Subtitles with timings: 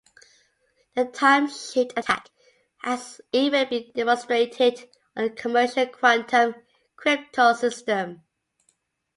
[0.95, 2.31] The time-shift attack
[2.77, 6.55] has even been demonstrated on a commercial quantum
[6.97, 8.21] cryptosystem.